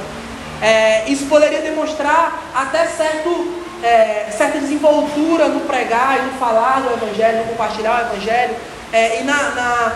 [0.61, 6.93] É, isso poderia demonstrar até certo, é, certa desenvoltura no pregar e no falar do
[6.93, 8.57] Evangelho, no compartilhar o Evangelho,
[8.93, 9.93] é, e na, na,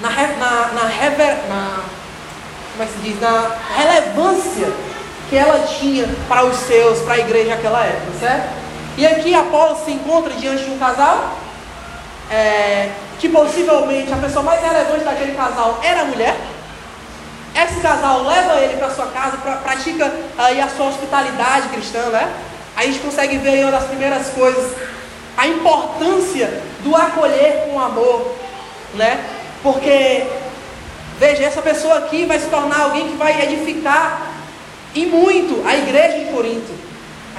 [0.00, 1.80] na, na, na, rever, na,
[2.72, 4.68] como é que se diz, na relevância
[5.28, 8.69] que ela tinha para os seus, para a igreja naquela época, certo?
[8.96, 11.36] E aqui Apolo se encontra diante de um casal,
[12.30, 16.36] é, que possivelmente a pessoa mais relevante daquele casal era a mulher.
[17.54, 22.32] Esse casal leva ele para sua casa, pra, pratica aí a sua hospitalidade cristã, né?
[22.76, 24.72] A gente consegue ver aí uma das primeiras coisas,
[25.36, 28.34] a importância do acolher com amor,
[28.94, 29.24] né?
[29.62, 30.24] Porque,
[31.18, 34.28] veja, essa pessoa aqui vai se tornar alguém que vai edificar
[34.94, 36.89] e muito a igreja de Corinto.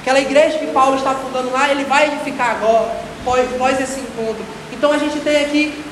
[0.02, 4.44] Aquela igreja que Paulo está fundando lá, ele vai edificar agora, após, esse encontro.
[4.72, 5.84] Então a gente tem aqui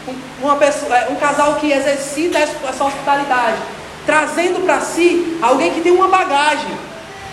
[0.42, 3.59] uma pessoa, é, um casal que exercita essa hospitalidade,
[4.05, 6.77] trazendo para si alguém que tem uma bagagem.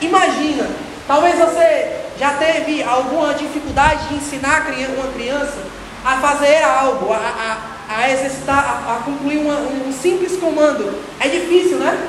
[0.01, 0.67] Imagina,
[1.07, 5.57] talvez você já teve alguma dificuldade de ensinar uma criança
[6.05, 11.01] a fazer algo, a, a, a exercitar, a, a concluir uma, um simples comando.
[11.19, 12.07] É difícil, né?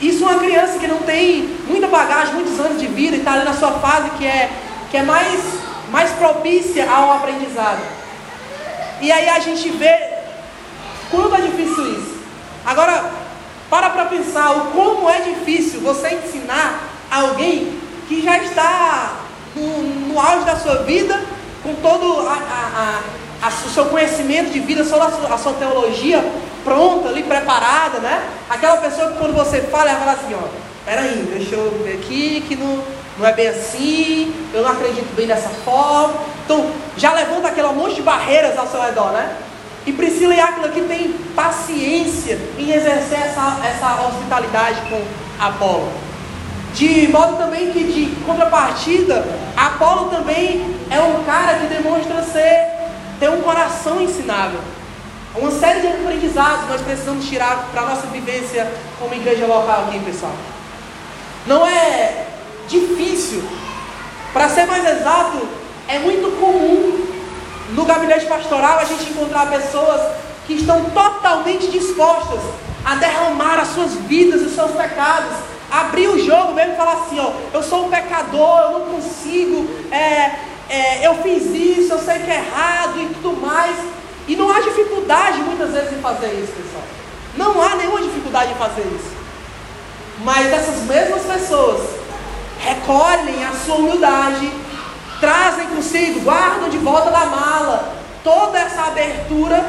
[0.00, 3.44] Isso uma criança que não tem muita bagagem, muitos anos de vida e está ali
[3.44, 4.50] na sua fase que é,
[4.90, 5.40] que é mais,
[5.90, 7.82] mais propícia ao aprendizado.
[9.00, 9.94] E aí a gente vê
[11.10, 12.20] quanto é difícil isso.
[12.64, 13.10] Agora,
[13.68, 19.16] para para pensar o como é difícil você ensinar alguém que já está
[19.54, 21.22] no, no auge da sua vida,
[21.62, 23.02] com todo a, a, a,
[23.48, 26.24] o seu conhecimento de vida, só a sua, a sua teologia
[26.64, 28.22] pronta ali, preparada, né?
[28.48, 30.48] Aquela pessoa que quando você fala, ela fala assim, ó,
[30.84, 32.82] peraí, deixa eu ver aqui que não,
[33.18, 36.14] não é bem assim, eu não acredito bem dessa forma.
[36.44, 39.36] Então, já levanta aquele monte de barreiras ao seu redor, né?
[39.86, 45.02] E Priscila e Aquila que tem paciência em exercer essa, essa hospitalidade com
[45.38, 45.90] Apolo.
[46.74, 49.26] De modo também que, de contrapartida,
[49.56, 52.79] Apolo também é um cara que demonstra ser,
[53.20, 54.58] ter um coração ensinável.
[55.36, 60.00] Uma série de aprendizados nós precisamos tirar para a nossa vivência como igreja local aqui,
[60.00, 60.32] pessoal.
[61.46, 62.26] Não é
[62.66, 63.44] difícil.
[64.32, 65.46] Para ser mais exato,
[65.86, 67.06] é muito comum
[67.74, 70.00] no gabinete pastoral a gente encontrar pessoas
[70.46, 72.40] que estão totalmente dispostas
[72.84, 75.36] a derramar as suas vidas, os seus pecados,
[75.70, 79.68] abrir o jogo mesmo e falar assim, ó, eu sou um pecador, eu não consigo,
[79.92, 83.76] é, é, eu fiz isso, eu sei que é errado e tudo mais.
[84.28, 86.84] E não há dificuldade muitas vezes em fazer isso, pessoal.
[87.36, 89.10] Não há nenhuma dificuldade em fazer isso.
[90.22, 91.80] Mas essas mesmas pessoas
[92.60, 94.48] recolhem a sua humildade,
[95.18, 99.64] trazem consigo, guardam de volta da mala toda essa abertura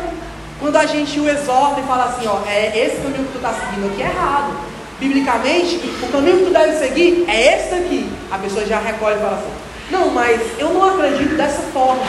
[0.59, 3.53] quando a gente o exorta e fala assim, ó, é esse caminho que tu está
[3.53, 4.53] seguindo aqui é errado.
[4.99, 8.11] Biblicamente, o caminho que tu deve seguir é esse aqui.
[8.29, 12.03] A pessoa já recolhe e fala assim, não, mas eu não acredito dessa forma.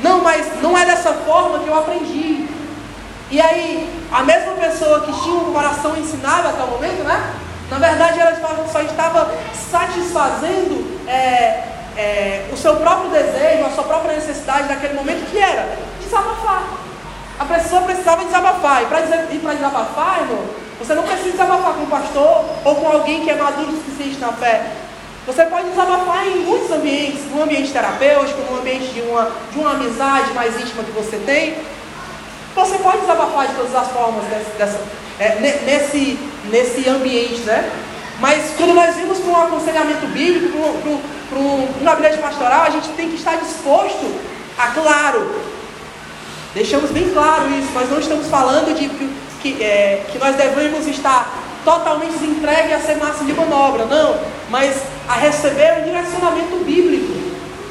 [0.00, 2.46] Não, mas não é dessa forma que eu aprendi.
[3.30, 7.34] E aí, a mesma pessoa que tinha um coração ensinado até o momento, né?
[7.70, 8.34] Na verdade, ela
[8.70, 11.62] só estava satisfazendo é,
[11.96, 16.62] é, o seu próprio desejo, a sua própria necessidade naquele momento, que era desabafar.
[17.38, 18.82] A pessoa precisava desabafar.
[18.82, 19.00] E para
[19.54, 20.44] desabafar, irmão,
[20.78, 24.18] você não precisa desabafar com um pastor ou com alguém que é maduro o suficiente
[24.20, 24.87] na fé.
[25.28, 29.72] Você pode desabafar em muitos ambientes, no ambiente terapêutico, no ambiente de uma, de uma
[29.72, 31.54] amizade mais íntima que você tem.
[32.54, 34.80] Você pode desabafar de todas as formas dessa, dessa
[35.20, 36.18] é, nesse,
[36.50, 37.70] nesse ambiente, né?
[38.18, 40.56] Mas quando nós vimos para um aconselhamento bíblico,
[41.28, 44.10] para um, gabinete pastoral, a gente tem que estar disposto
[44.56, 45.30] a, claro,
[46.54, 48.88] deixamos bem claro isso, nós não estamos falando de
[49.42, 54.16] que, é, que nós devemos estar totalmente entregue a ser massa de manobra, não,
[54.48, 57.12] mas a receber um direcionamento bíblico,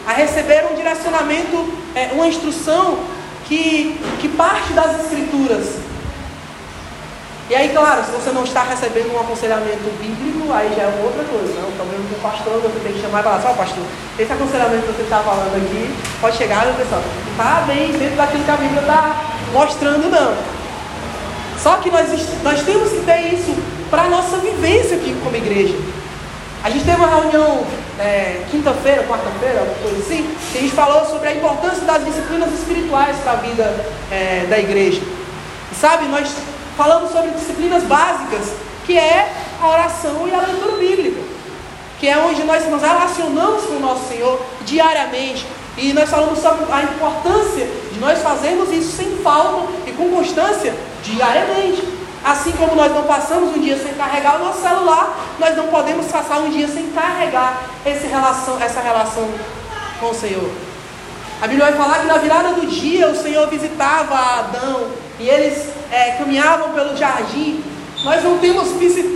[0.08, 3.00] a receber um direcionamento, é, uma instrução
[3.46, 5.88] que, que parte das escrituras.
[7.50, 11.24] E aí, claro, se você não está recebendo um aconselhamento bíblico, aí já é outra
[11.24, 11.70] coisa, não?
[11.70, 11.98] Né?
[12.12, 13.84] O pastor, você tem que chamar e falar, só pastor,
[14.20, 18.44] esse aconselhamento que você está falando aqui, pode chegar o pessoal, está bem dentro daquilo
[18.44, 19.16] que a Bíblia está
[19.54, 20.36] mostrando, não.
[21.58, 22.08] Só que nós,
[22.44, 23.56] nós temos que ter isso
[23.90, 25.76] para a nossa vivência aqui como igreja.
[26.64, 27.66] A gente teve uma reunião
[28.00, 33.16] é, quinta-feira, quarta-feira, coisa assim, que a gente falou sobre a importância das disciplinas espirituais
[33.18, 35.02] para a vida é, da igreja.
[35.72, 36.30] E sabe, nós
[36.76, 38.54] falamos sobre disciplinas básicas,
[38.86, 41.22] que é a oração e a leitura bíblica,
[42.00, 45.46] que é onde nós nos relacionamos com o nosso Senhor diariamente.
[45.78, 50.74] E nós falamos sobre a importância de nós fazermos isso sem falta e com constância
[51.04, 51.97] diariamente.
[52.24, 56.08] Assim como nós não passamos um dia sem carregar o nosso celular, nós não podemos
[56.08, 57.64] passar um dia sem carregar
[58.08, 59.28] relação, essa relação
[60.00, 60.50] com o Senhor.
[61.42, 64.88] A Bíblia vai falar que na virada do dia o Senhor visitava Adão
[65.20, 67.64] e eles é, caminhavam pelo jardim.
[68.04, 68.70] Nós não, temos,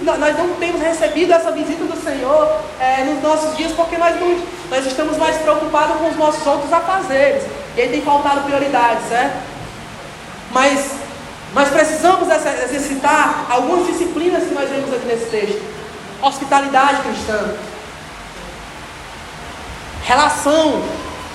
[0.04, 4.38] nós não temos recebido essa visita do Senhor é, nos nossos dias porque nós, não,
[4.70, 7.44] nós estamos mais preocupados com os nossos outros afazeres.
[7.76, 9.38] E aí tem faltado prioridade, certo?
[10.52, 10.92] Mas
[11.54, 15.62] nós precisamos exercitar algumas disciplinas que nós vemos aqui nesse texto:
[16.22, 17.56] hospitalidade cristã,
[20.04, 20.82] relação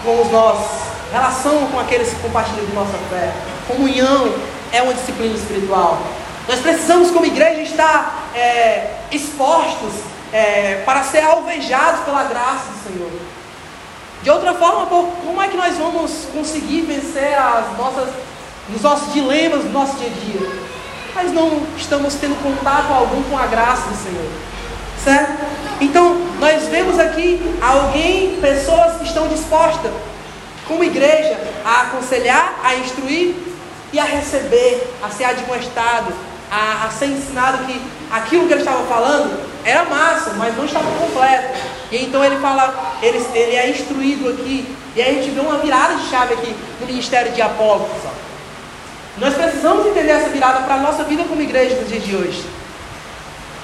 [0.02, 0.70] com os nossos,
[1.12, 3.30] relação com aqueles que compartilham de nossa fé,
[3.68, 4.34] comunhão
[4.72, 6.00] é uma disciplina espiritual.
[6.48, 9.92] Nós precisamos, como igreja, estar é, expostos
[10.32, 13.10] é, para ser alvejados pela graça do Senhor.
[14.22, 18.08] De outra forma, como é que nós vamos conseguir vencer as nossas
[18.68, 20.50] nos nossos dilemas do nosso dia a dia,
[21.14, 24.30] mas não estamos tendo contato algum com a graça do Senhor.
[25.02, 25.46] Certo?
[25.80, 29.92] Então, nós vemos aqui alguém, pessoas que estão dispostas,
[30.66, 33.36] como igreja, a aconselhar, a instruir
[33.92, 36.12] e a receber, a ser admoestado,
[36.50, 40.90] a, a ser ensinado que aquilo que ele estava falando era massa, mas não estava
[40.98, 41.58] completo.
[41.90, 44.66] E então ele fala, ele, ele é instruído aqui.
[44.94, 48.25] E aí a gente vê uma virada de chave aqui no ministério de pessoal.
[49.18, 52.44] Nós precisamos entender essa virada para a nossa vida como igreja no dia de hoje.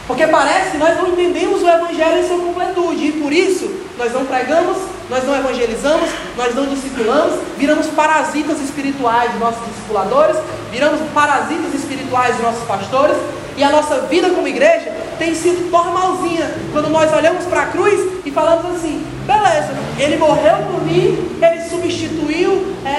[0.06, 3.06] Porque parece que nós não entendemos o Evangelho em sua completude.
[3.06, 9.30] E por isso nós não pregamos, nós não evangelizamos, nós não discipulamos, viramos parasitas espirituais
[9.32, 10.36] dos nossos discipuladores,
[10.70, 13.16] viramos parasitas espirituais dos nossos pastores,
[13.56, 18.22] e a nossa vida como igreja tem sido normalzinha quando nós olhamos para a cruz
[18.24, 22.90] e falamos assim: beleza, ele morreu por mim, ele substituiu, é,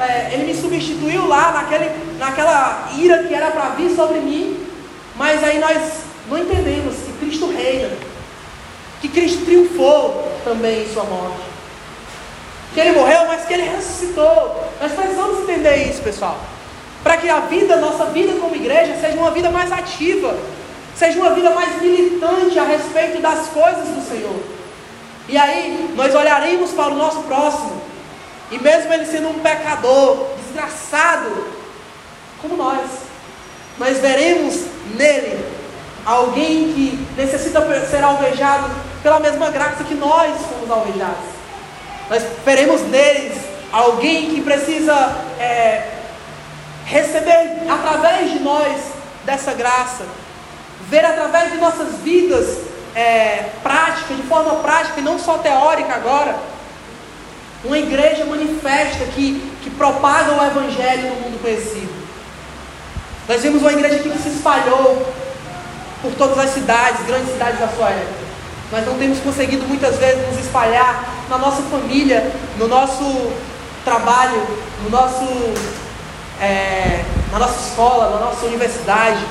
[0.00, 4.58] é, ele me substituiu lá naquele, naquela ira que era para vir sobre mim,
[5.16, 7.90] mas aí nós não entendemos que Cristo reina,
[9.00, 11.42] que Cristo triunfou também em sua morte,
[12.72, 14.70] que ele morreu, mas que ele ressuscitou.
[14.80, 16.38] Nós precisamos entender isso, pessoal.
[17.02, 20.36] Para que a vida, nossa vida como igreja, seja uma vida mais ativa,
[20.96, 24.40] seja uma vida mais militante a respeito das coisas do Senhor.
[25.28, 27.82] E aí nós olharemos para o nosso próximo,
[28.50, 31.46] e mesmo ele sendo um pecador, desgraçado,
[32.40, 32.90] como nós,
[33.78, 35.44] nós veremos nele
[36.04, 38.70] alguém que necessita ser alvejado
[39.02, 41.34] pela mesma graça que nós fomos alvejados.
[42.10, 43.32] Nós veremos neles
[43.72, 44.94] alguém que precisa
[45.40, 45.90] é,
[46.84, 48.76] receber através de nós
[49.24, 50.04] dessa graça,
[50.88, 52.58] ver através de nossas vidas
[52.94, 56.36] é, prática, de forma prática e não só teórica agora,
[57.64, 61.92] uma igreja manifesta que, que propaga o Evangelho no mundo conhecido.
[63.26, 65.06] Nós vimos uma igreja que se espalhou
[66.02, 68.24] por todas as cidades, grandes cidades da sua época.
[68.70, 73.32] Nós não temos conseguido muitas vezes nos espalhar na nossa família, no nosso
[73.84, 74.46] trabalho,
[74.82, 75.24] no nosso
[76.40, 79.24] é, na nossa escola, na nossa universidade.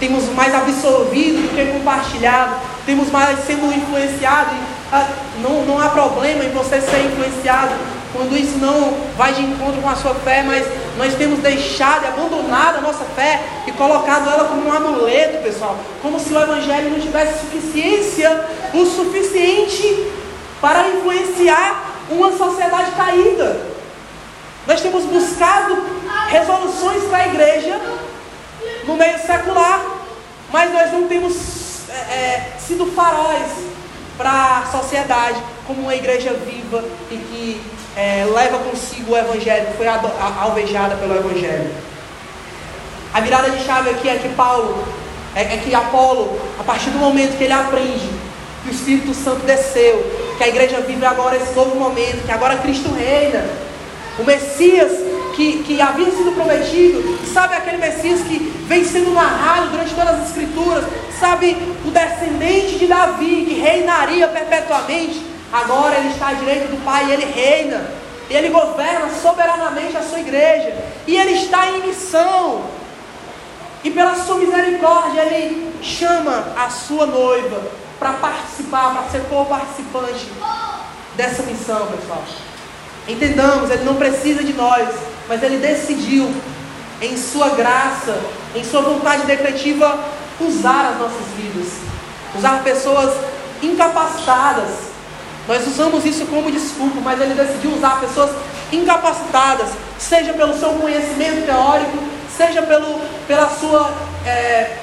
[0.00, 2.54] Temos mais absorvido do que compartilhado.
[2.86, 4.50] Temos mais sendo influenciado.
[4.90, 5.06] Ah,
[5.42, 7.74] não, não há problema em você ser influenciado
[8.12, 10.66] quando isso não vai de encontro com a sua fé, mas
[10.98, 15.78] nós temos deixado e abandonado a nossa fé e colocado ela como um amuleto, pessoal.
[16.02, 20.10] Como se o Evangelho não tivesse suficiência, o suficiente
[20.60, 23.60] para influenciar uma sociedade caída.
[24.66, 25.78] Nós temos buscado
[26.28, 27.80] resoluções para a igreja
[28.90, 29.80] no meio secular,
[30.52, 33.46] mas nós não temos é, é, sido faróis
[34.18, 37.60] para a sociedade como uma igreja viva e que
[37.96, 41.70] é, leva consigo o Evangelho, que foi alvejada pelo Evangelho.
[43.14, 44.84] A virada de chave aqui é que Paulo,
[45.36, 48.10] é, é que Apolo, a partir do momento que ele aprende
[48.64, 52.56] que o Espírito Santo desceu, que a igreja vive agora esse novo momento, que agora
[52.56, 53.44] Cristo reina,
[54.18, 54.90] o Messias
[55.34, 60.28] que, que havia sido prometido, sabe aquele Messias que vem sendo narrado durante todas as
[60.28, 60.84] Escrituras,
[61.18, 65.22] sabe o descendente de Davi que reinaria perpetuamente,
[65.52, 68.00] agora ele está à direita do Pai e ele reina.
[68.30, 70.72] E Ele governa soberanamente a sua igreja.
[71.04, 72.62] E Ele está em missão.
[73.82, 77.60] E pela sua misericórdia, Ele chama a sua noiva
[77.98, 80.28] para participar, para ser co-participante
[81.16, 82.22] dessa missão, pessoal.
[83.10, 84.88] Entendamos, Ele não precisa de nós,
[85.28, 86.32] mas Ele decidiu,
[87.02, 88.16] em Sua graça,
[88.54, 89.98] em Sua vontade decretiva,
[90.38, 91.72] usar as nossas vidas,
[92.36, 93.12] usar pessoas
[93.60, 94.70] incapacitadas.
[95.48, 98.30] Nós usamos isso como desculpa, mas Ele decidiu usar pessoas
[98.72, 101.98] incapacitadas, seja pelo seu conhecimento teórico,
[102.36, 103.92] seja pelo, pela sua
[104.24, 104.79] é,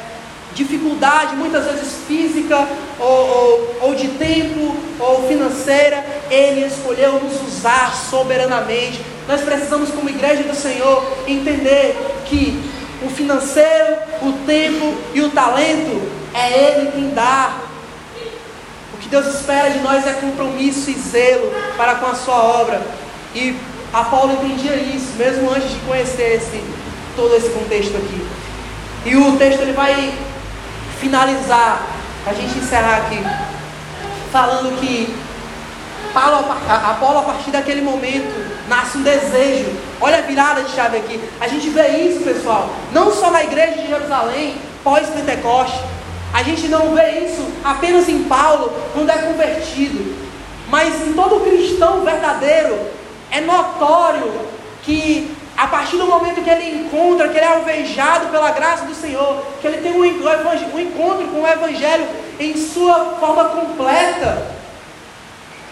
[0.58, 2.68] dificuldade, muitas vezes física,
[3.00, 9.00] ou, ou, ou de tempo, ou financeira, Ele escolheu nos usar soberanamente.
[9.28, 11.96] Nós precisamos, como igreja do Senhor, entender
[12.26, 12.60] que
[13.06, 16.02] o financeiro, o tempo e o talento
[16.34, 17.56] é Ele quem dá.
[18.96, 22.82] O que Deus espera de nós é compromisso e zelo para com a sua obra.
[23.36, 23.56] E
[23.94, 26.64] Apolo entendia isso, mesmo antes de conhecer esse,
[27.16, 28.26] todo esse contexto aqui.
[29.06, 30.14] E o texto ele vai
[31.00, 31.82] finalizar,
[32.26, 33.24] a gente encerrar aqui,
[34.32, 35.16] falando que
[36.14, 38.34] Paulo, Apolo, a partir daquele momento,
[38.68, 39.72] nasce um desejo.
[40.02, 41.22] Olha a virada de chave aqui.
[41.40, 45.80] A gente vê isso, pessoal, não só na igreja de Jerusalém, pós-Pentecoste.
[46.34, 50.16] A gente não vê isso apenas em Paulo, quando é convertido.
[50.70, 52.78] Mas em todo cristão verdadeiro,
[53.32, 54.32] é notório
[54.84, 58.94] que a partir do momento que ele encontra, que ele é alvejado pela graça do
[58.94, 62.08] Senhor, que ele tem um, encontro com o Evangelho
[62.40, 64.56] em sua forma completa,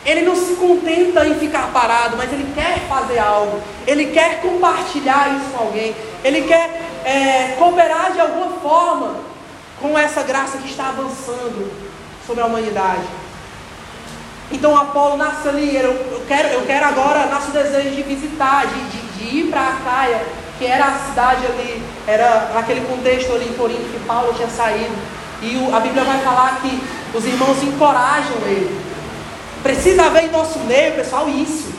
[0.03, 5.35] ele não se contenta em ficar parado, mas ele quer fazer algo, ele quer compartilhar
[5.35, 9.17] isso com alguém, ele quer é, cooperar de alguma forma
[9.79, 11.71] com essa graça que está avançando
[12.25, 13.03] sobre a humanidade.
[14.51, 18.65] Então Apolo nasce ali, eu, eu, quero, eu quero agora, nasce o desejo de visitar,
[18.67, 20.21] de, de de ir para Acaia,
[20.57, 24.95] que era a cidade ali, era naquele contexto ali em Corinto que Paulo tinha saído.
[25.41, 26.81] E o, a Bíblia vai falar que
[27.13, 28.79] os irmãos encorajam ele.
[29.61, 31.73] Precisa haver em nosso meio, pessoal, isso.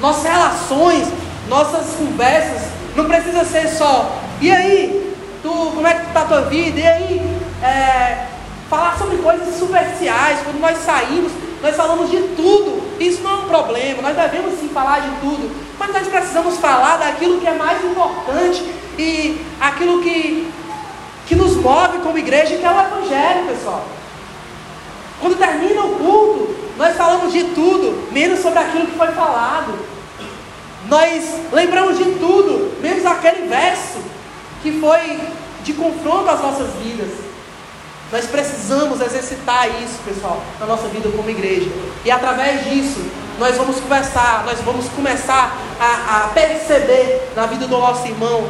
[0.00, 1.08] Nossas relações,
[1.48, 6.40] nossas conversas, não precisa ser só, e aí, tu, como é que está a tua
[6.42, 6.78] vida?
[6.78, 8.26] E aí, é,
[8.70, 11.32] falar sobre coisas superficiais, quando nós saímos,
[11.62, 12.82] nós falamos de tudo.
[13.00, 15.50] Isso não é um problema, nós devemos sim falar de tudo.
[15.78, 18.64] Mas nós precisamos falar daquilo que é mais importante
[18.98, 20.50] e aquilo que,
[21.26, 23.86] que nos move como igreja, que é o Evangelho, pessoal.
[25.20, 29.78] Quando termina o culto, nós falamos de tudo, menos sobre aquilo que foi falado.
[30.88, 33.98] Nós lembramos de tudo, menos aquele verso
[34.62, 35.20] que foi
[35.62, 37.27] de confronto às nossas vidas.
[38.10, 41.70] Nós precisamos exercitar isso, pessoal, na nossa vida como igreja.
[42.04, 43.04] E através disso,
[43.38, 48.48] nós vamos conversar, nós vamos começar a, a perceber na vida do nosso irmão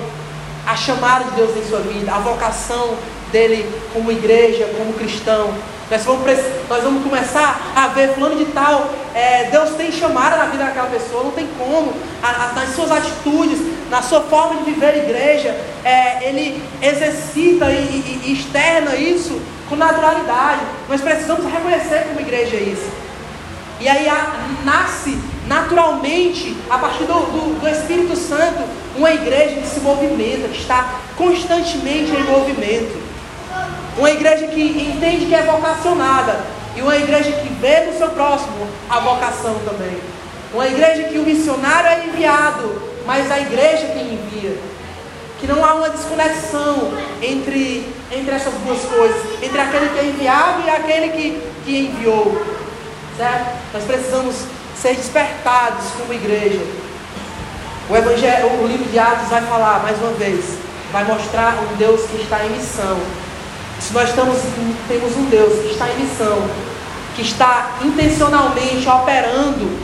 [0.67, 2.97] a chamada de Deus em sua vida, a vocação
[3.33, 5.53] dele como igreja, como cristão.
[5.91, 6.23] Nós vamos,
[6.69, 10.89] nós vamos começar a ver, fulano de tal, é, Deus tem chamada na vida daquela
[10.89, 13.59] pessoa, não tem como, a, a, nas suas atitudes,
[13.91, 19.41] na sua forma de viver a igreja, é, ele exercita e, e, e externa isso
[19.69, 20.61] com naturalidade.
[20.89, 22.91] Nós precisamos reconhecer como igreja isso.
[23.81, 28.63] E aí a, nasce naturalmente, a partir do, do, do Espírito Santo,
[28.95, 33.08] uma igreja que se movimenta, que está constantemente em movimento.
[33.99, 36.41] Uma igreja que entende que é vocacionada.
[36.77, 39.99] E uma igreja que vê no seu próximo a vocação também.
[40.55, 44.57] Uma igreja que o missionário é enviado, mas a igreja quem envia.
[45.41, 50.63] Que não há uma desconexão entre, entre essas duas coisas, entre aquele que é enviado
[50.65, 52.41] e aquele que, que enviou.
[53.17, 53.59] Certo?
[53.75, 54.37] Nós precisamos
[54.81, 56.61] ser despertados como igreja.
[57.91, 60.45] O, evangelho, o livro de Atos vai falar mais uma vez,
[60.93, 62.99] vai mostrar um Deus que está em missão.
[63.81, 64.39] Se nós estamos,
[64.89, 66.43] temos um Deus que está em missão,
[67.15, 69.79] que está intencionalmente operando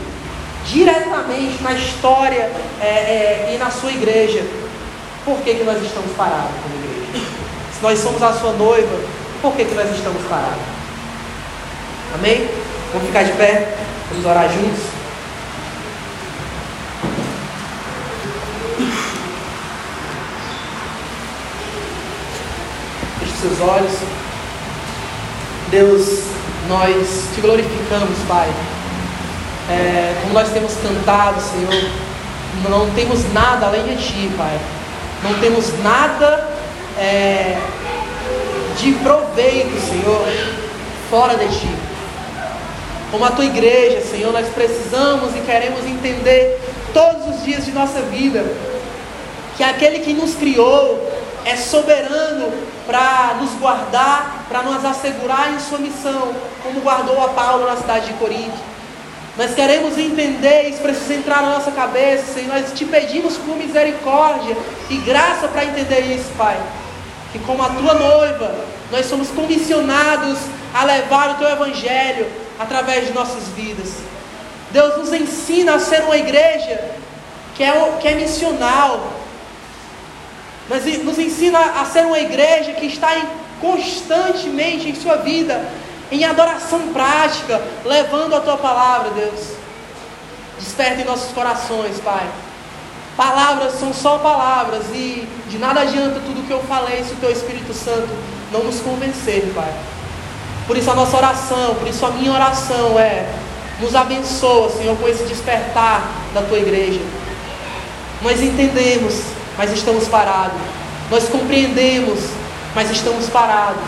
[0.65, 4.43] diretamente na história é, é, e na sua igreja,
[5.23, 7.25] por que, que nós estamos parados como igreja?
[7.73, 8.99] Se nós somos a sua noiva,
[9.41, 10.63] por que, que nós estamos parados?
[12.15, 12.49] Amém?
[12.93, 13.75] Vamos ficar de pé,
[14.09, 14.94] vamos orar juntos.
[23.47, 23.93] Seus olhos.
[25.69, 26.23] Deus,
[26.67, 28.49] nós te glorificamos, Pai
[29.69, 31.89] é, como nós temos cantado, Senhor,
[32.69, 34.59] não temos nada além de Ti, Pai.
[35.23, 36.47] Não temos nada
[36.99, 37.57] é,
[38.77, 40.27] de proveito, Senhor,
[41.09, 41.75] fora de Ti.
[43.11, 46.59] Como a Tua igreja, Senhor, nós precisamos e queremos entender
[46.93, 48.45] todos os dias de nossa vida,
[49.57, 51.11] que aquele que nos criou
[51.45, 52.51] é soberano
[52.87, 56.33] para nos guardar, para nos assegurar em sua missão,
[56.63, 58.57] como guardou a Paulo na cidade de Corinto.
[59.37, 64.57] Nós queremos entender, isso precisa entrar na nossa cabeça, e nós te pedimos por misericórdia
[64.89, 66.57] e graça para entender isso, Pai.
[67.31, 68.55] Que como a tua noiva,
[68.91, 70.37] nós somos comissionados
[70.73, 72.27] a levar o teu evangelho
[72.57, 73.93] através de nossas vidas.
[74.71, 76.91] Deus nos ensina a ser uma igreja
[77.55, 79.24] que é, que é missional.
[80.69, 83.23] Nos ensina a ser uma igreja que está em,
[83.61, 85.63] constantemente em sua vida
[86.11, 89.55] em adoração prática, levando a tua palavra, Deus.
[90.59, 92.27] Desperta em nossos corações, Pai.
[93.17, 97.31] Palavras são só palavras e de nada adianta tudo que eu falei se o teu
[97.31, 98.09] Espírito Santo
[98.51, 99.73] não nos convencer, Pai.
[100.67, 103.25] Por isso a nossa oração, por isso a minha oração é:
[103.79, 106.99] nos abençoa, Senhor, com esse despertar da tua igreja.
[108.21, 109.21] Nós entendemos,
[109.57, 110.57] mas estamos parados.
[111.09, 112.19] Nós compreendemos,
[112.73, 113.81] mas estamos parados.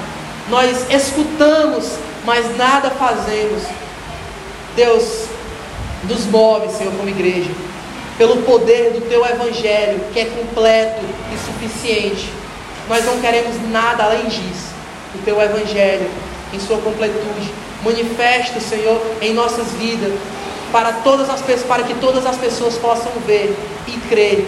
[0.50, 1.92] Nós escutamos,
[2.26, 3.64] mas nada fazemos.
[4.76, 5.26] Deus,
[6.04, 7.50] nos move, Senhor, como igreja,
[8.18, 11.02] pelo poder do Teu Evangelho, que é completo
[11.34, 12.32] e suficiente.
[12.88, 14.68] Nós não queremos nada além disso.
[15.16, 16.10] O Teu Evangelho,
[16.54, 17.52] em sua completude,
[17.84, 20.14] manifesta, Senhor, em nossas vidas,
[20.72, 23.56] para todas as para que todas as pessoas possam ver
[23.88, 24.46] e crer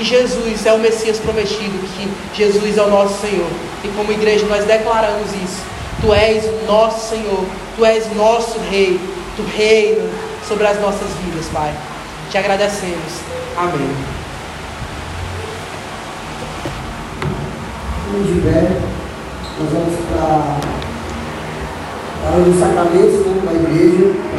[0.00, 3.50] que Jesus é o Messias prometido, que Jesus é o nosso Senhor.
[3.84, 5.60] E como igreja nós declaramos isso.
[6.00, 7.44] Tu és o nosso Senhor,
[7.76, 8.98] Tu és o nosso Rei,
[9.36, 10.08] Tu reina
[10.48, 11.70] sobre as nossas vidas, Pai.
[12.30, 13.12] Te agradecemos.
[13.58, 13.94] Amém.
[18.10, 18.80] Como tiver,
[19.58, 20.56] nós vamos para,
[22.24, 24.30] para os sacramentos né, da igreja.